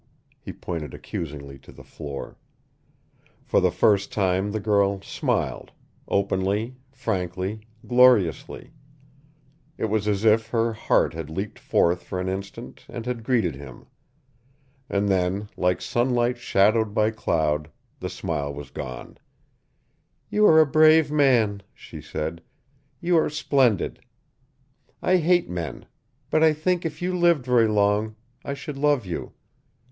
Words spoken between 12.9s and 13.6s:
had greeted